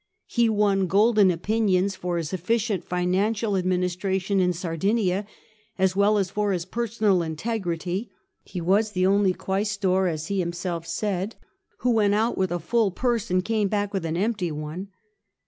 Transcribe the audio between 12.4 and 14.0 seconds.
a full purse and came back